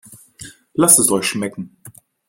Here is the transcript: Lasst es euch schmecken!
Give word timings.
Lasst 0.73 0.97
es 0.97 1.11
euch 1.11 1.25
schmecken! 1.27 1.77